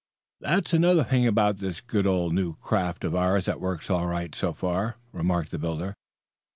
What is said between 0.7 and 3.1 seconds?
another thing about this good old new craft